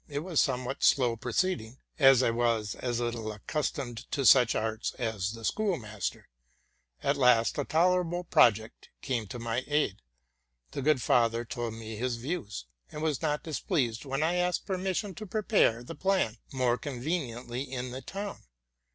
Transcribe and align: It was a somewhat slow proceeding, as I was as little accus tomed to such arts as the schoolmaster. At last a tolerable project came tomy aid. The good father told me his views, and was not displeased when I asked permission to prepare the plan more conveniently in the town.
It 0.07 0.23
was 0.23 0.41
a 0.41 0.43
somewhat 0.43 0.81
slow 0.83 1.15
proceeding, 1.15 1.77
as 1.99 2.23
I 2.23 2.31
was 2.31 2.73
as 2.73 2.99
little 2.99 3.25
accus 3.37 3.71
tomed 3.71 4.09
to 4.09 4.25
such 4.25 4.55
arts 4.55 4.95
as 4.95 5.33
the 5.33 5.45
schoolmaster. 5.45 6.27
At 7.03 7.17
last 7.17 7.59
a 7.59 7.65
tolerable 7.65 8.23
project 8.23 8.89
came 9.03 9.27
tomy 9.27 9.63
aid. 9.67 9.97
The 10.71 10.81
good 10.81 11.03
father 11.03 11.45
told 11.45 11.75
me 11.75 11.97
his 11.97 12.15
views, 12.15 12.65
and 12.91 13.03
was 13.03 13.21
not 13.21 13.43
displeased 13.43 14.03
when 14.03 14.23
I 14.23 14.37
asked 14.37 14.65
permission 14.65 15.13
to 15.13 15.27
prepare 15.27 15.83
the 15.83 15.93
plan 15.93 16.39
more 16.51 16.79
conveniently 16.79 17.61
in 17.71 17.91
the 17.91 18.01
town. 18.01 18.45